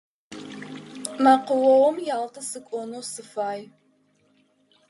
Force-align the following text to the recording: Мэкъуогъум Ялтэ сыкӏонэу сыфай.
Мэкъуогъум 1.23 1.97
Ялтэ 2.17 2.41
сыкӏонэу 2.49 3.03
сыфай. 3.11 3.61